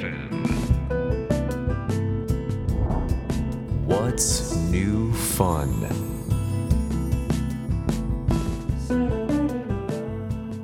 [0.00, 0.46] FM.
[3.86, 5.68] What's new fun?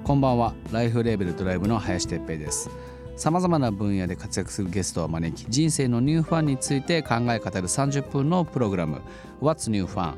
[0.05, 2.71] こんばんはライフレーベルドライブの林哲平です
[3.17, 9.03] さまざまな分野で活躍するゲストを招き人生のニューファンについて考え語る30分のプログラム
[9.43, 10.15] What's New Fun?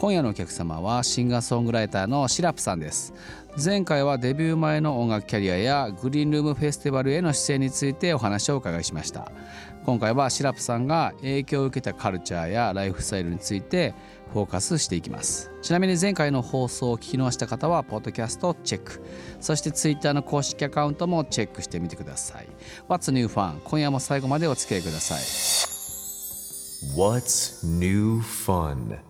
[0.00, 3.12] 今夜のお客様はシンガーソングライターのシラプさんです。
[3.62, 9.30] 前回はデビュー前の音楽キャリアやグリーンルームフェスティバルへの出演についてお話をお伺いしました。
[9.84, 13.92] 今回はシラプさんが影響を受けたカルチャーやライフスタイルについて
[14.32, 15.50] フォーカスしていきます。
[15.60, 19.04] ちなみに前回の放送を聞き逃した方はポッドキャストをチェック。
[19.38, 22.46] そしてツイッターの公式アカウントもチェックしてみてください
[22.88, 25.18] What's New Fun 今夜も最後までお付き合いください。
[26.96, 29.09] What's new fun?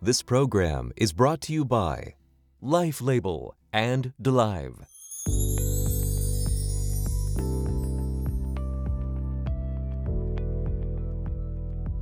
[0.00, 2.14] This program is brought to you by
[2.62, 4.86] Life Label and Delive.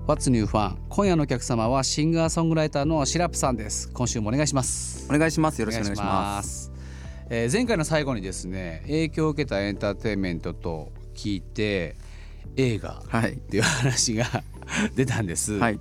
[0.05, 5.59] What's New Fun 今夜のお客様はシンガーソングライターのシラプさんです今週もお願いしますお願いします。
[5.59, 6.65] よろしくお願いします。
[6.67, 6.73] す。
[7.31, 11.97] えー前回の最後にですね影響を受けたエンターテインメントと聞いて
[12.57, 13.37] 映画はいっ。
[13.39, 14.27] ていう話が
[14.95, 15.55] 出たんです。
[15.55, 15.81] はい。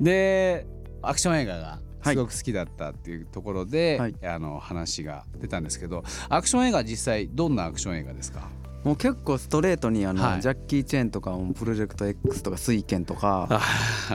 [0.00, 0.66] で
[1.08, 2.14] アクション映画がはい。
[2.14, 4.14] すごく好きだったっていうところで、はい。
[4.24, 8.48] あの話が出たんですけどアクション映画実際どんなアクション映画ですか？
[8.84, 10.40] もう結構ストレートにあの、はい。
[10.40, 13.60] ジャッキー・チェンとかもプロジェクト X とか水拳とか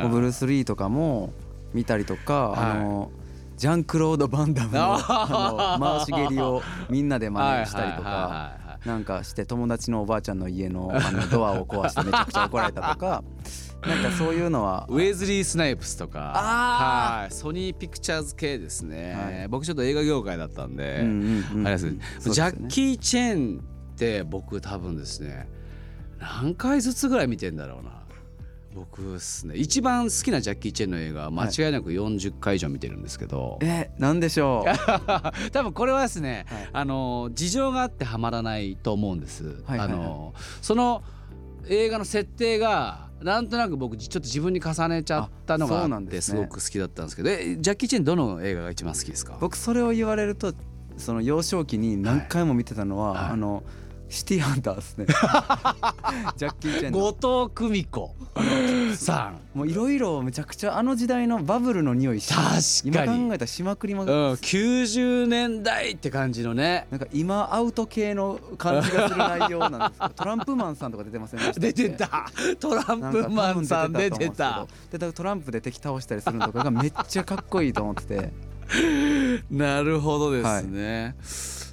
[0.09, 1.33] ブルース・リーとかも
[1.73, 2.71] 見たりとか、はい。
[2.71, 3.11] あの
[3.57, 8.59] ジャンクロード・バンダムのあの回し蹴りをみんなで真似したりとか。
[8.85, 13.23] なんかして友達のおばあちゃんの家のあのドアを壊してめちゃくちゃ怒られたとか
[13.87, 14.85] なんかそういうのは。
[14.89, 16.33] ウェズリー・スナイプスとか。
[16.35, 17.31] あはい。
[17.31, 19.47] ソニー・ピクチャーズ系ですね、はい。
[19.47, 21.99] 僕ちょっと映画業界だったんで、うんうんうんあれです、ね。
[22.19, 25.47] ジャッキー・チェンって僕多分ですね
[26.19, 28.01] 何回ずつぐらい見てんだろうな。
[28.73, 29.55] 僕ですね。
[29.55, 34.71] 一番好きなジャッキー・チェンの映画は間違いなく40回以上見てるんですけど、えなんでしょう？
[35.51, 36.69] 多分これはですね、はい。
[36.71, 39.43] あの事情があってはまらないと思うんです。
[39.43, 39.89] はいはいはい。
[39.89, 41.03] あのその
[41.67, 49.37] 映画の設定がなんとなく僕ちょっと自分に重ねちゃったのがあってなんですごく好きだったんですけどえジャッキー・チェンどの映画が一番好きですか？
[49.39, 50.53] 僕それを言われると
[50.97, 53.31] その幼少期に何回も見てたのは、はい。
[53.31, 53.63] あの
[54.11, 55.05] シティハンターですね。
[56.35, 56.99] ジャッキー・チェンの。
[56.99, 58.13] 後藤久美子。
[58.95, 59.57] さん。
[59.57, 63.17] もういろいろめちゃくちゃあの時代のバブルの匂いし確かに。
[63.17, 64.11] 今考えたらしまくりまうん、く
[64.41, 66.87] 90年代って感じのね。
[66.91, 72.29] なんか今アウト系の感じがする内容なんですけど トランプマンさんとか出てませんでした出てた。
[72.59, 74.67] トランプマンさん出てた。
[74.91, 78.51] でトランプで敵倒したりするのとかがめっちゃかっこいいと思ってて。
[79.51, 81.15] なるほどですね、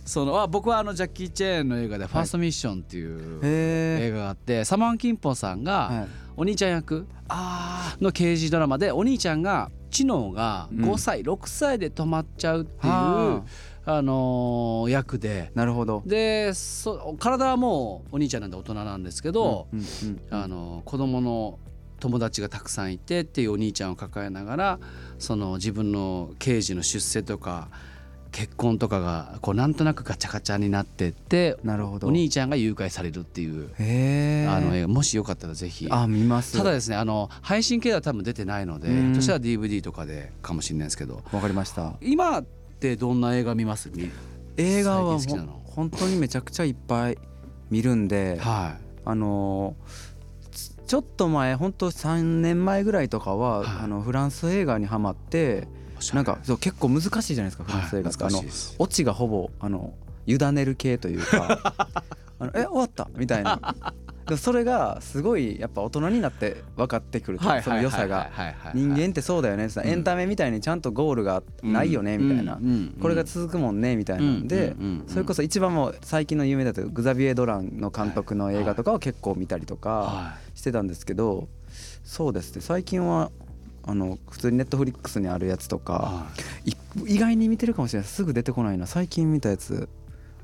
[0.09, 6.09] そのあ僕はあのジャッキー・チェーンの映画で「ファーストミッション」っていう映画があってサマン・キンポンさんがはい。
[6.39, 10.85] お兄ちゃん役あの刑事ドラマでお兄ちゃんが知能がうん。
[10.85, 13.43] 5歳、6歳で止まっちゃうっていう、は
[13.87, 14.01] あ。
[14.03, 15.51] のー役で。
[15.55, 16.03] なるほど。
[16.07, 19.67] でそ体はもうお兄ちゃんなんで大人なんですけど、
[20.31, 21.59] あの子供の
[21.99, 24.79] 友達がたくさんいてっていうお兄ちゃんを抱えながら
[25.19, 27.69] その自分の刑事の出世とか
[28.39, 32.07] 結婚とかがこうなんとなくガチャガチャになってってなるほど。
[32.07, 33.65] お兄ちゃんが誘拐されるっていう
[34.49, 35.89] あの映画もしよかったらぜひ。
[35.91, 36.57] あ見ます。
[36.57, 39.15] ただですねあの配信系では多分出てないのでうん。
[39.17, 41.25] そしたら DVD とかでかもしれないですけど。
[41.33, 41.95] わかりました。
[42.01, 42.45] 今っ
[42.79, 43.91] てどんな映画見ます？
[43.93, 44.09] み
[44.57, 45.19] 映画は
[45.65, 47.19] 本当にめちゃくちゃいっぱい
[47.71, 48.83] 見るんではい。
[49.05, 49.75] あの
[50.87, 53.67] ちょっと前本当3年前ぐらいとかは、はい。
[53.83, 55.67] あのフランス映画にハマって
[56.15, 58.45] なんかそう結構難しいじゃないですかフランス映画って、はいあの
[58.79, 59.95] オチがほぼあの
[60.27, 61.75] 委ねる系というか
[62.39, 63.75] あのえ終わったみたいな。
[64.29, 68.31] でもそれがすごいやっぱ大人になって分かってくるとはいその良さが
[68.75, 69.69] 人間ってそうだよね。
[69.85, 72.61] エンタメみたいにちゃんとゴールがないよねみたいな。
[73.01, 81.49] これが続くもんねみたいなんでそれこそ一番もう最近の有名だとグザビエ・ドランの監督の映画とかを結構見たりとかはしてたんですけど
[82.05, 82.61] そうですね。
[82.61, 83.31] 最近は
[83.89, 86.27] あの普通にネットフリックスにあるやつといかは
[87.07, 87.15] い。
[87.15, 88.09] 意外に見てるかもしれない。
[88.09, 88.87] すぐ出てこないな。
[88.87, 89.89] 最近見たやつ。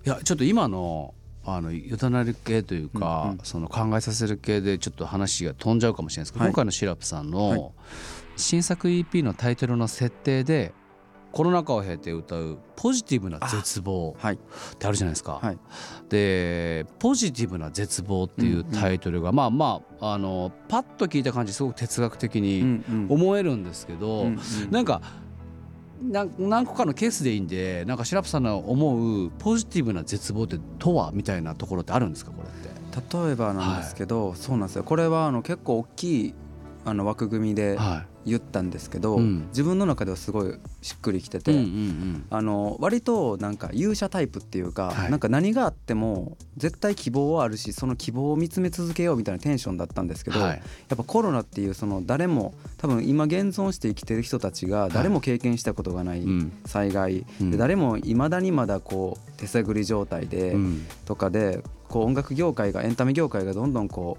[0.06, 1.14] いやちょっと今の
[1.44, 3.38] あの委ねる系というか、うんうん。
[3.43, 6.52] その考えさせる系でちょっと話が飛んじゃうかもしれないですけど、はい。
[6.52, 7.58] 今回のシラップさんはい。
[7.58, 7.73] の
[8.37, 10.73] 新作 EP のタイトルの設定で
[11.34, 14.34] コロナ禍を経て歌うポジティブな絶望はい。
[14.36, 14.38] っ
[14.78, 15.40] てあるじゃないですか。
[15.42, 15.58] はい。
[16.08, 23.06] でポジティブな絶望っていうタイトルが、まあまああのパッと聞いた感じすごく哲学的うんにうん。
[23.10, 24.38] 思えるんですけど、うんうん
[24.70, 25.02] なんか
[26.02, 32.50] なん何個かのケースでいいんでなんかシラップさんの思うポジティブな絶望ってとはみたいなところってあるんですかこれっ
[33.00, 33.16] て？
[33.26, 34.84] 例えばなんですけど、そうなんですよ。
[34.84, 36.34] これはあの結構大きい
[36.84, 39.46] あの枠組みでは言ったんですけど、うん。
[39.48, 42.26] 自分の中ではすごいしっくりきてて、うんうんうん。
[42.30, 45.10] あの割となんか勇者タイプっていうか、はい。
[45.10, 50.56] なんか何があっても絶対希望はあるしその希望を見つめ続けようみたいなテンションだったんですけど、はい。
[50.56, 56.52] やっぱコロナっていうその誰も多分今現存して生きてる人たちが誰も経験したことがないうん。
[56.64, 57.50] 災害、うん。
[57.50, 60.86] で誰もいまだにまだこう手探り状態で、うん。
[61.04, 64.16] とかでこう音楽業界がエンタメ業界がどんどんこ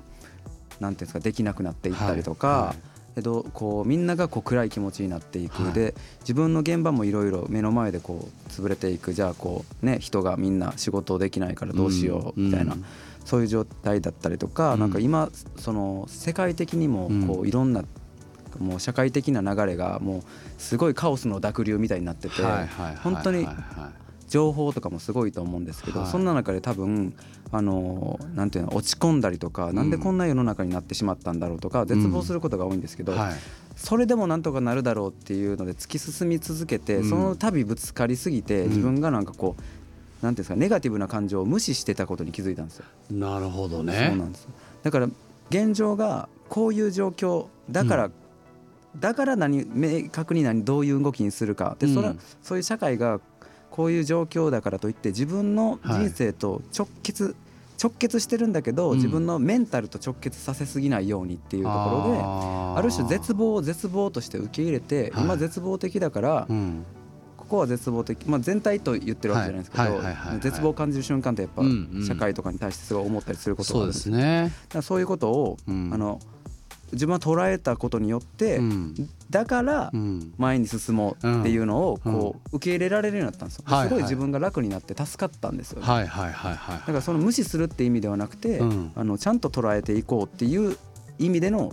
[0.80, 2.68] うなんていうんですかできなくなっていったりとか、はい。
[2.68, 5.74] はいえっと、こうみんながこう暗い気持ちになっていく、はい。
[5.74, 9.14] で自分の現場もいろいろ目の前でこう潰れていく。
[9.14, 12.86] じゃあこうね人がみんな仕事できないからどうしようみたいな、うん
[13.26, 14.80] そういう状態だったりとか、うん。
[14.80, 17.84] なんか今その世界的にもこうういろんな
[18.60, 20.22] もう社会的な流れがもう
[20.60, 22.44] すごいカオスの濁流みたいになってて、
[23.04, 26.12] 本当にはい情報とかもすごいと思うんですけど、はい。
[26.12, 27.14] そんな中で多分
[27.52, 33.34] あのなんていうの落ち込んだりとか、なんでこんな世の中になってしまったんだろうとか絶望することが多いんですけど、はい。
[33.76, 37.10] それでもなんとかなるだろうっていうので突き進み続けて、うん。
[37.10, 38.70] その度ぶつかりすぎてん。
[38.70, 42.86] 自分がなんかこうなんていうんですかネガティブな感情を無視してたことに気づいたんですよ。
[43.12, 44.48] なるほどそうねなんです。
[44.84, 45.10] だから
[45.50, 48.12] 現状がこういう状況だから、
[49.00, 51.76] だから何明確に何どういう動きにするか。
[51.80, 52.12] でそれ
[52.42, 53.20] そういう社会が
[53.76, 57.36] こういう状況だからといって自分の人生と直結、
[57.82, 58.96] 直結してるんだけど、うん。
[58.96, 61.76] 自分のメンタルと直結させすぎないようにっていうとこ
[62.08, 65.24] ろであある種絶望を絶望として受け入れて、はい。
[65.26, 66.86] 今絶望的だから、うん。
[67.36, 69.92] ここは絶望的、まあ、全体と言ってるわけじゃないですけど、はい。
[69.92, 70.06] はい。
[70.06, 70.16] はい。
[70.16, 70.40] はい。
[70.40, 72.08] 絶望を感じる瞬間ってやっぱうんうん。
[72.08, 74.16] 社会とかに対してすごい思ったりすることそうでがあるんですよ。
[74.16, 74.44] すね。
[74.44, 75.90] だからそういうことを、うん。
[75.94, 76.22] あの
[76.96, 78.96] 自分は捉えたことによって、うん。
[79.30, 80.34] だからうん。
[80.38, 83.64] 前に進もうっていうのをこう受け入れられるようになったんですよ。
[83.68, 83.88] はいはい。
[83.90, 85.82] すごい自分が楽になって助かったんですよ。
[85.82, 85.88] ね。
[85.88, 86.80] はいはいはいはい。
[86.80, 88.92] だからその無視するって意味ではなくて、うん。
[88.96, 90.78] あのちゃんと捉えていこうっていう
[91.20, 91.72] 意味での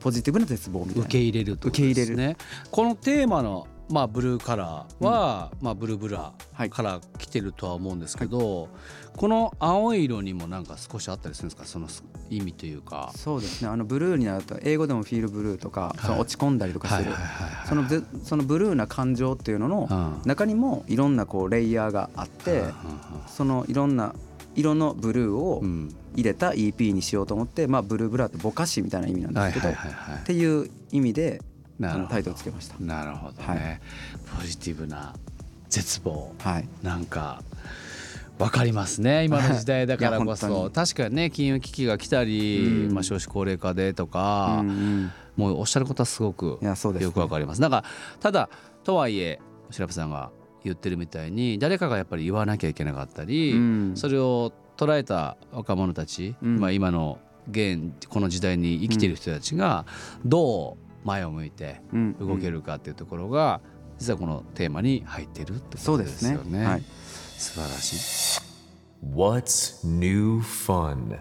[0.00, 1.02] ポジティブな絶望みたいな。
[1.02, 1.70] 受け入れるとね。
[1.70, 2.36] 受け入れ
[2.70, 6.70] このテーマのまあブルーカラーは、まあブルーブラはい。
[6.70, 8.68] から来てるとは思うんですけど、
[9.16, 11.64] この青い色にもなんか少しあったりするんですか？
[11.64, 11.88] その
[12.30, 13.12] 意味というか。
[13.16, 13.68] そうですね。
[13.68, 17.16] あのブルーになると英語でもフィールブルーとか、その落ち込んだりとかする、は
[17.64, 20.28] いそのぜそのブルーな感情っていうののうん。
[20.28, 22.64] 中にもいろんなこうレイヤーがあって、
[23.26, 24.14] そのいろんな
[24.54, 25.94] 色のブルーをうん。
[26.16, 31.42] 入れた EP にしようと思って、まあ、ブルーブラーってぼかしみたいな意味なんですけど、っていう意味で
[31.80, 32.76] タイトルつけました。
[32.78, 33.80] なるほどね、はい。
[34.40, 35.12] ポジティブな
[35.68, 36.32] 絶望。
[36.38, 37.42] はい、なんか
[38.38, 40.48] わかりますね 今の時代だからこそ。
[40.48, 42.94] 本確かにね金融危機が来たり、うん。
[42.94, 45.12] まあ、少子高齢化でとか、うんうん。
[45.36, 46.58] もうおっしゃることはすごく
[47.00, 47.60] よくわかります。
[47.60, 47.84] だから
[48.20, 48.48] ただ
[48.82, 49.40] とはいえ
[49.70, 50.30] 白ラさんが
[50.64, 53.92] 言ってるみたいに誰かがやっぱり言わなきゃいけなかったり、うん。
[53.94, 56.58] それを捉えた若者たち、うん。
[56.58, 57.18] まあ、今の
[57.50, 59.84] 現この時代に生きている人たちが
[60.24, 63.60] どう前を向いてうん動けるかっていうところが
[63.98, 66.10] 実はこのテーマに入っているってことでね。
[66.10, 66.64] ですすよね。
[66.64, 66.82] はい
[67.36, 67.96] 素晴らしい。
[69.14, 71.18] What's new fun?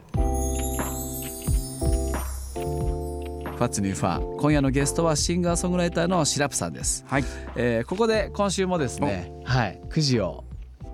[3.60, 7.26] What's New Fun 今夜のゲストはシンガーソングライターのシラプさんです、はい。
[7.56, 10.44] えーここで今週もですねはいくじを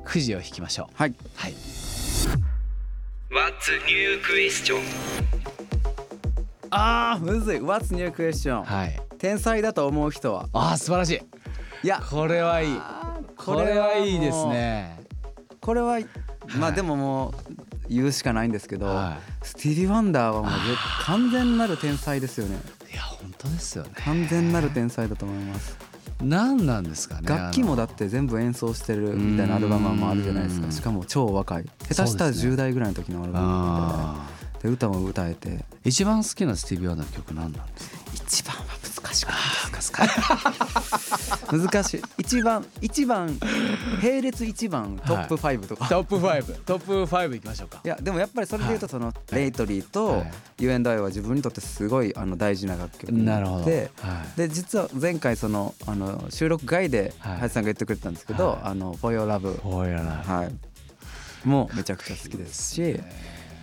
[0.03, 0.93] くじを引きましょう。
[0.93, 1.15] はい。
[1.35, 1.53] はい。
[3.31, 4.79] What's new question?
[6.69, 7.57] あーむずい。
[7.59, 8.99] What's new question、はい。
[9.17, 10.47] 天才だと思う人は？
[10.53, 11.21] あー素晴らしい。
[11.83, 12.01] いや。
[12.07, 12.79] これはいい。
[13.37, 14.98] これはいいですね
[15.61, 15.99] これは
[16.57, 17.53] まあでももう
[17.89, 22.57] 言うしかないんですけど、はスティービー・ワンダーはもう絶完全なる天才ですよね。
[22.91, 23.91] いや本当ですよね。
[23.95, 25.77] 完全なる天才だと思います。
[26.21, 30.63] 何なんですかね楽器もだあって全部演奏してるみたいなアルバムもあるじゃないですうん。
[30.65, 31.65] かしかも超若い。
[31.87, 32.53] 下手したらそうですね。
[32.53, 34.27] 10代ぐらいの時のアルバのムあ
[34.61, 35.49] でで歌も歌えて。
[35.49, 37.97] ー一番好きなスティービー・ワンダーの曲何なんですか？
[38.13, 38.63] 一番は
[39.01, 40.07] 難しくないですか？
[41.51, 42.01] 難しい。
[42.17, 43.37] 一番一番
[44.03, 47.81] 並列一番トップ5とか、トップ5トップ5いきましょうか。
[47.83, 50.31] い、やでもやっぱりそれで言うとその、レイトリーとはい。
[50.59, 53.65] You and I は自分にとってすごいあの大事な楽曲なるほど。
[53.65, 54.37] ではい。
[54.37, 57.37] で実は前回そのあの収録外ではい。
[57.37, 60.53] 林さんが言ってくれてたんですけどはい「あの For Your Love ほやな」はい。
[61.47, 62.99] もうめちゃくちゃ好きですし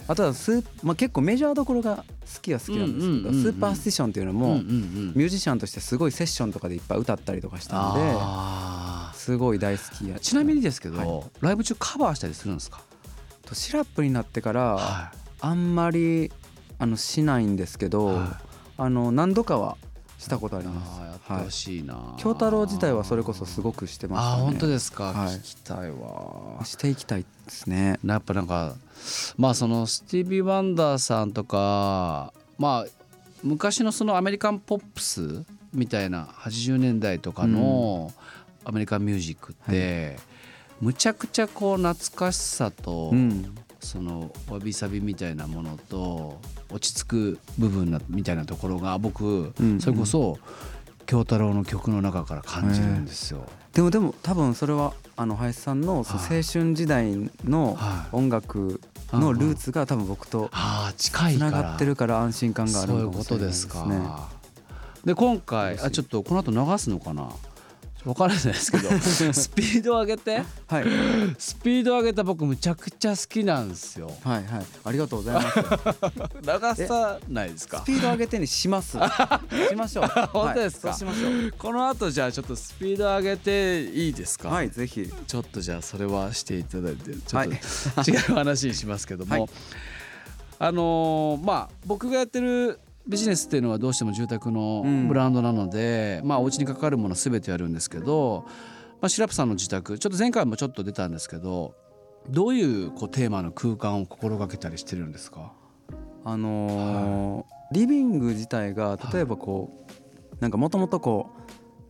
[0.08, 2.04] あとはスー、まあ、結構メジャーどころが好
[2.40, 10.20] きは好きなんですけどスーパースティションっていうのうんもミュージシャンとしてすごいセッションとかでいっぱい歌ったりとかしたんですごい大好きや。
[10.20, 11.30] ちなみにですけど、はい。
[11.40, 12.80] ライブ中カバーしたりするんですか？
[13.44, 16.30] とシラップになってからはあんまり
[16.78, 18.40] あのしないんですけど、は
[18.76, 19.76] あの何度かは
[20.18, 24.42] したことありまあーやってはほしいな、い京太郎自体はそれこそすごくしてましたね。
[24.42, 25.34] あー本当ですか、はい。
[25.36, 26.64] 聞きたいわ。
[26.64, 27.98] していきたいですね。
[28.04, 28.74] やっぱなんか
[29.36, 32.86] まあそのスティービー・ワンダーさんとかまあ
[33.42, 38.12] 昔のそのアメリカンポップスみたいな80年代とかの
[38.64, 40.16] アメリカンミュージックって、
[40.80, 46.40] むちゃくちゃこう懐かしさと、うんそのわびさびみたいなものと
[46.70, 50.38] 落ち着く部分なみたいなところが僕、うんそれこそ
[51.06, 53.46] 京太郎の曲の中から感じるんですよ。
[53.72, 56.42] でもでも多分それはあの林さんの青春
[56.74, 58.16] 時代のはい。
[58.16, 58.80] 音楽
[59.12, 60.50] のルーツが多分僕と
[60.96, 63.98] つながってるから安心感があるのかもしれないことでですすね。
[63.98, 64.28] か。
[65.04, 67.28] で今回あちょっとこの後流すのかな？
[68.06, 68.88] 分からないですけど
[69.34, 70.44] スピード上げて？
[70.68, 70.84] はい。
[71.38, 74.12] スピード上げた僕むちゃくちゃ好きなんですよ。
[74.22, 74.66] はいはい。
[74.84, 75.58] ありがとうございます。
[76.78, 77.80] 流さないですか？
[77.80, 78.92] スピード上げてにします。
[79.68, 80.06] しましょう。
[80.32, 80.90] 本当ですか？
[80.90, 81.52] はいしましょう。
[81.58, 84.50] この後じゃあちょっとスピード上げていいですか？
[84.50, 85.12] はいぜひ。
[85.26, 87.48] ちょっとじゃあそれはしていただいてちょっはい。
[88.04, 89.50] と違う話にしますけども、はい。
[90.58, 95.08] あのーまあ僕がやってるビジネスっていうのはどうしても住宅のうん。
[95.08, 98.44] ブランドなので、まあお家に関わるもの全てやるんですけど、
[99.00, 101.74] まあ、シラップさんの自宅ちょっと前回もちょっと出たんですけど
[102.30, 105.52] どういうこうテーマの空間を心がけたりしてるんですか？
[106.24, 111.30] あのーリビング自体が例えばこうなんかもともとこ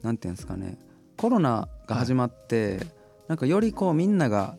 [0.03, 0.79] うなんていうんですかね
[1.19, 2.81] コロナが始まって、
[3.29, 4.57] なんかよりこうみんなが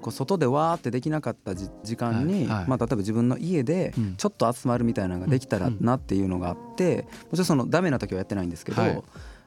[0.00, 2.68] こう外でわーってできなかったじ時間に、はいはい。
[2.68, 4.16] まあ、例えば自分の家でうん。
[4.16, 9.02] ちょっと集まるみたいなのができたらうんなっていうのがあってもちろんそのダメな時はやってないんですけど、はい。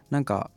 [0.09, 0.51] なんか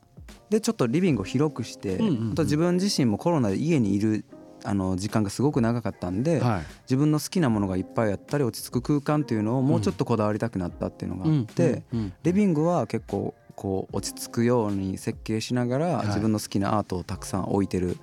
[0.50, 1.99] でちょっとリビングを広くして、
[2.33, 4.25] あと自分自身もコロナで家にいる
[4.65, 6.62] あの時間がすごく長かったんで、はい。
[6.83, 11.85] 自分の好きなものがいっぱいあったり落ち着く空間っていうのをもうちょっとこだわりたくなったっていうのがあって、
[12.23, 16.07] リビングは結構こう落ち着くように設計しながらはい。
[16.09, 17.97] 自分の好きなアートをたくさん置いてる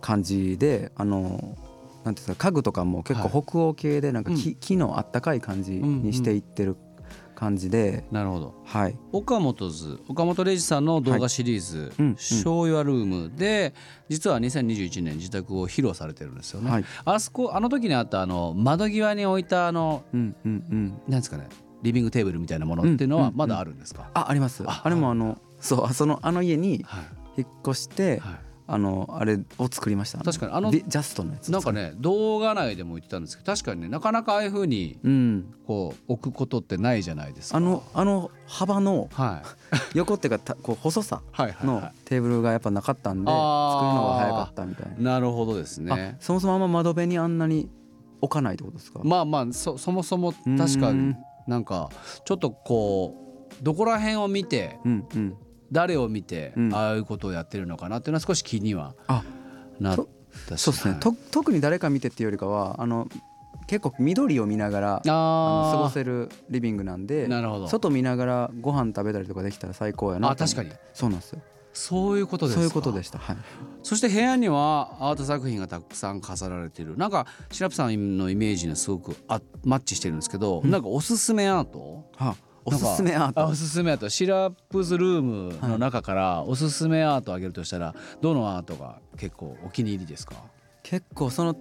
[0.00, 1.56] 感じであの
[2.04, 3.42] なんていうんですか家具とかも結構はい。
[3.44, 4.56] 北欧系でなんか木,、うん。
[4.56, 6.76] 木のあったかい感じにしていってる
[7.34, 8.54] 感じで、なるほど。
[8.64, 8.96] はい。
[9.12, 10.00] 岡本図。
[10.08, 13.74] 岡本零士さんの動画シリーズうんうん「ショー・ユア・ルーム」で
[14.08, 16.70] 実は2021年自宅を披露されてるんですよね。
[16.70, 16.84] はい。
[17.04, 20.88] あそこあの時にあったあの窓際に置いたあのうんうんうん。
[21.06, 21.48] なんですかね
[21.82, 24.64] リビングテーブルみたいなものっていうのうんうんうんはまだあるんですか、ああります。
[24.66, 27.04] ああれもあのそうそのあの家にはい。
[27.38, 30.18] 引っ越して、はいあのあれを作りました。
[30.18, 35.54] 確かにあのビジャストのやつなんかね動画内でも言ってたんですけど確かにねなかなかああいうふうにうん。
[35.66, 37.56] こう置くことってないじゃないですか。
[37.56, 39.42] あのあの幅のは
[39.92, 39.96] い。
[39.98, 46.16] 横っていうかたこう細さはいはい、のはテーブルがやっぱなかったんで作るあーのが早かったみたいい、なるほどですな、ね。
[46.18, 46.22] あ。
[46.22, 47.70] そもそもあんま窓辺にあんなに
[48.20, 51.16] 置かないってことですか、まあまあそそもそも確かにうん。
[51.46, 51.88] なんか
[52.26, 55.34] ちょっとこうどこら辺を見てうんうん
[55.72, 56.74] 誰を見てうん。
[56.74, 59.22] ああいうことをやってるのかなっていうのは少し気にはあ
[59.80, 60.08] なっと
[60.48, 60.62] たし。
[60.62, 61.00] そうですね、はい。
[61.00, 63.08] と特に誰か見てっていうよりかはあの
[63.66, 67.68] 結構緑を見ながらあ過ごせるリビングなんでなるほど。
[67.68, 70.70] 外見ながらご飯食べたりとかできたら最高やなあ確かに。
[70.94, 71.40] そうなんですよ。
[71.74, 72.60] そういうことですか。
[72.60, 73.18] そういうことでした。
[73.18, 73.36] はい。
[73.84, 76.96] そして部屋にはアート作品がたくさん飾られている。
[76.96, 82.06] なんかシラップさんのイメージにすごくあマッチしてるんですけど、なんかおすすめアート？
[82.16, 82.34] は
[82.68, 83.40] おすすめアート。
[83.40, 84.08] あおすすめアート。
[84.08, 90.36] シラップズルームの中からおすすめアートをあげるとしたらどのアートが結構お気に入りですか？
[90.82, 91.56] 結構その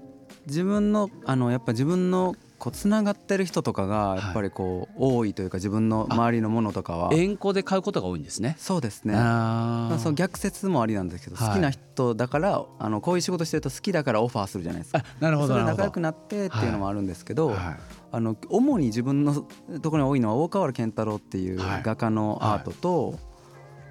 [0.45, 7.13] 自分のあのやっぱ自分のこうつながってる人とかがやっぱりこう多いというか自分の周りのものとかは。
[7.13, 8.55] 円弧で買うことが多いんですね。
[8.57, 9.13] そうですね。
[9.15, 11.47] あその逆説もありなんですけど、はい。
[11.49, 14.99] 好きな人だからあのこういう仕事してると好きだからオファーするじゃないですか。
[14.99, 15.83] あなるほどそれなるほど。
[15.83, 17.57] で仲良くなってっていうのもあるんですけど、はい
[18.11, 19.33] あの主に自分の
[19.81, 21.83] ところに多いのは大河原健太郎っていうはい。
[21.83, 23.19] 画家のアートと、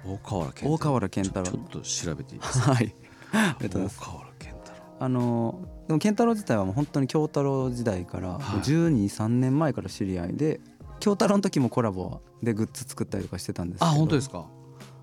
[0.05, 1.45] 大河原健大河原健太郎。
[1.45, 2.61] ちょっと調べていいです。
[2.61, 2.95] かはい。
[3.33, 3.99] ありがとうございます。
[3.99, 4.77] 大河原健太郎。
[4.99, 8.39] あのでも健太郎自体はもう本当に京太郎時代から、はい。
[8.61, 10.59] 123年前から知り合いで
[10.99, 13.91] 京太郎の時もコラボでグッズ作ったりとかしてたんですけど。
[13.91, 14.47] あ本当ですか？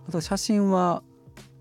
[0.08, 1.02] あと写真は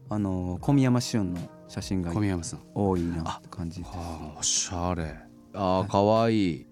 [0.10, 2.60] あの小宮山俊の写真が小宮山さん。
[2.74, 5.16] 多いなって感じであーおしゃれ。
[5.54, 6.34] あーかわい。
[6.34, 6.66] い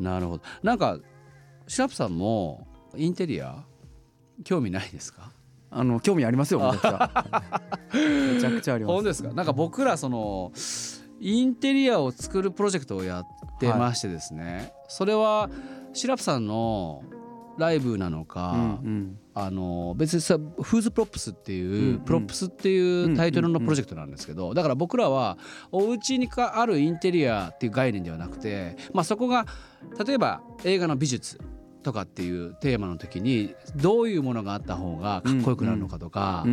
[0.00, 0.42] なるほど。
[0.62, 0.98] なんか
[1.66, 3.64] SIRUP さんもインテリア
[4.44, 5.30] 興味ないですか？
[5.70, 7.00] あの興味ありますよめちゃくちゃ
[7.92, 8.92] めちゃくちゃあります。
[8.92, 9.32] 本当ですか？
[9.32, 10.52] なんか僕らその
[11.20, 15.50] インテリアを作るプロジェクトをやってましてですね、それは
[15.92, 17.02] SIRUP さんの
[17.58, 25.36] ライブなのか、うんうんあの別にさ「Who's Props」っていう、 props っていうタイトルのプロジェクトなんですけどだから僕らは
[25.70, 29.44] お家にかあるインテリアっていう概念ではなくて、まあ、そこが
[30.06, 31.38] 例えば映画の美術
[31.82, 36.44] とかっていうテーマの時にどういうものがあった方がかっこよくなるのかとか、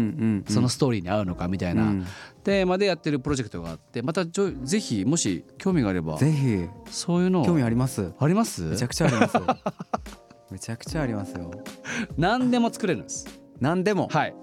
[0.47, 1.83] そのストーリーに合うのかみたいな。
[1.83, 2.05] うん。
[2.43, 6.67] テーマでやってるプロジェクトがあってまたちょぜひもし興味があればぜひ。
[6.91, 7.45] そういうのを。
[7.45, 8.11] 興味あります。
[8.19, 8.61] あります？
[8.63, 9.37] めちゃくちゃあります。
[9.37, 9.43] よ
[10.53, 11.51] めちゃくちゃありますよ。
[12.15, 13.27] 何でも作れるんです。
[13.59, 14.07] 何でも？
[14.09, 14.35] はい。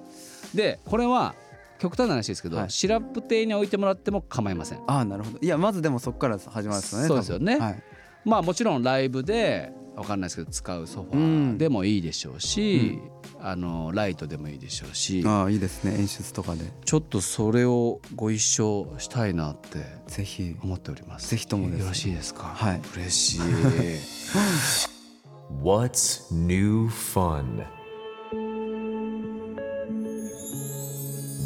[0.54, 1.36] でこれは
[1.78, 2.70] 極端な話ですけど、はい。
[2.70, 4.80] シラップ亭に置いてもらっても構いません。
[4.88, 5.38] ああなるほど。
[5.40, 7.54] いやまずでもそこから始まるんですよねそうですよね。
[7.54, 7.66] 多分。
[7.66, 7.82] はい。
[8.24, 12.98] まあもちろんライブでわかんないですけど使うソファーでもいいでしょうし、
[13.40, 15.22] あのライトでもいいでしょうし。
[15.24, 16.64] ああいいですね演出とかで。
[16.84, 20.56] ちょっとそれをご一緒したいなってぜひ。
[20.62, 21.30] 思っております。
[21.30, 21.80] ぜひともです。
[21.80, 22.42] よろしいですか？
[22.44, 22.80] はい。
[22.94, 23.40] 嬉しい
[25.58, 27.66] What's new fun?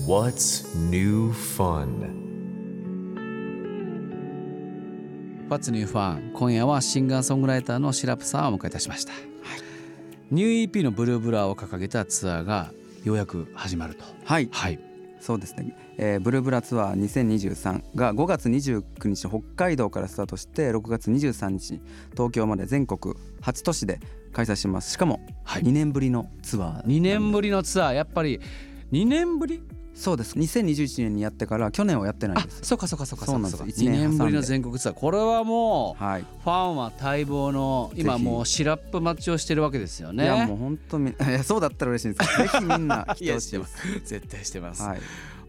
[0.06, 2.23] What's new fun?
[5.49, 6.32] What's New Fun?
[6.32, 9.12] 今夜はシンガーソングライターのシラップさんをお迎えいたしました、
[10.30, 14.04] ニュー EP のブルーブラーを掲げたツアーがようやく始まると。
[14.25, 14.49] はい。
[14.52, 14.78] はい。
[15.20, 21.80] そうですね、えーブルーブラツアー2023が5月29日北海道からスタートして6月23日
[22.12, 24.00] 東京まで全国8都市で
[24.32, 24.92] 開催します。
[24.92, 25.62] しかもはい。
[25.62, 27.94] 2年ぶりのツアー、2年ぶりのツアー。
[27.94, 28.40] やっぱり
[28.92, 29.62] 2年ぶり？
[29.94, 30.36] そうです。
[30.36, 32.62] 2021年にやってから去年はやってないです。
[32.64, 33.62] そうかそうかそうかそうなんです。
[33.62, 33.64] か。
[33.64, 34.06] 一年挟んで。
[34.06, 34.94] 2年ぶりの全国ツアー。
[34.94, 36.22] これはもうはい。
[36.22, 40.24] ファンは待望の今もうシラップ待ちをしてるわけですよね。
[40.24, 43.60] いやもう本当み いやそうだったら嬉しいんですけどぜひみんな来てほしい
[44.04, 45.00] 絶対してます、はい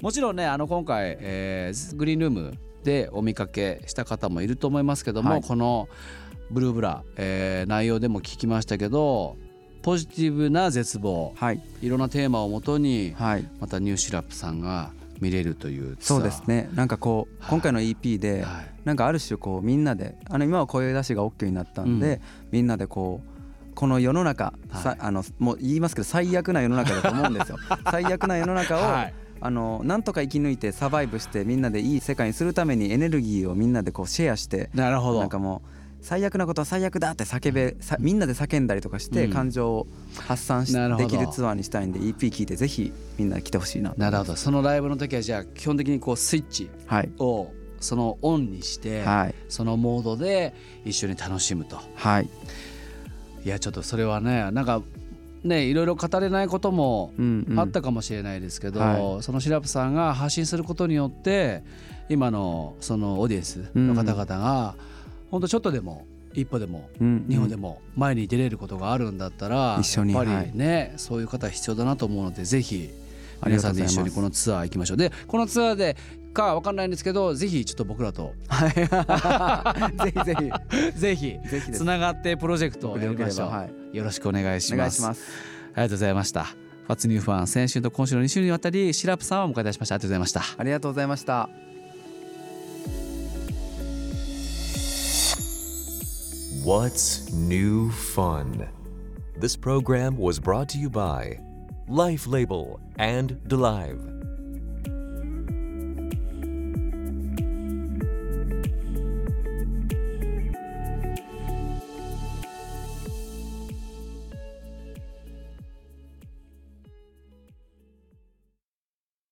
[0.01, 5.41] もちろんねあの今回、えーグリーンルームでお見かけした方もいると思いますけども、はい。
[5.41, 5.89] この
[6.51, 9.35] ブルーブラ、えー内容でも聞きましたけど
[9.81, 11.61] ポジティブな絶望はい。
[11.81, 13.47] いろんなテーマをもとにはい。
[13.59, 16.69] またニューシラップさんが見れるというそうですね。
[16.75, 17.49] なんかこうはい。
[17.51, 18.71] 今回の EP ではい。
[18.83, 22.21] なんかある種こうみんなであの今は声出しが OK になったんで、
[22.51, 24.97] みんなでこうこの世の中、さはい。
[25.01, 27.57] あのもう言いますけど最悪な世の中だと思うんですよ。
[27.89, 35.19] 最悪な世の中を、はいあのなんとか生き抜いてサバイブしてみんなでいい世界にするためにエネルギーをみんなでこうシェアしてなるほど。
[35.19, 35.69] なんかもう
[36.01, 39.33] 最悪なことは最悪だって叫べさみんなで叫んだりとかしてうん。
[39.33, 39.87] 感情を
[40.27, 41.07] 発散しなるほど。
[41.07, 44.35] できるツアーにしたいんで EP 聞いてぜひみんな来てほしいななるほど。
[44.35, 47.09] そのライブの時はじゃあ基本的にこうスイッチはい。
[47.19, 49.35] をそのオンにして、はい。
[49.49, 50.55] そのモードで
[50.85, 51.79] 一緒に楽しむと。
[51.95, 52.29] はい。
[53.43, 54.81] いやちょっとそれはねなんか
[55.45, 57.59] ねいろいろ語れないこともうんうん。
[57.59, 61.63] あったかもしれないですけど、はそのシラップさんが発信することによって
[62.09, 64.75] 今のそのオーディエンスの方々が
[65.31, 72.89] 本当ちょっとでも一歩でもうん日本でも前に出れることがあるんだったら、一緒にやっぱりね、そういう方必要だなと思うのでぜひ
[73.45, 74.97] 皆さんで一緒にこのツアー行きましょう。
[74.97, 75.95] でこのツアーで
[76.33, 78.33] かわかんないんですけどぜひちょっと僕らと
[80.03, 85.01] ぜひぜひぜひぜひつながってプロジェクトをやりましょう、はよろしくお願いします。
[85.01, 85.31] お願いします。
[85.73, 86.43] ありがとうございました。
[86.43, 90.41] ファツニューファン先週と今週の2週にわたりシラップさんをお迎えいたしましたありがとうございました。
[90.59, 91.49] ありがとうございました。
[96.65, 98.67] What's new fun?
[99.39, 101.39] This program was brought to you by
[101.87, 104.24] Life Label and DeLive.